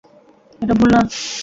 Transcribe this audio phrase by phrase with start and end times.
[0.61, 1.01] এটা ভুল না?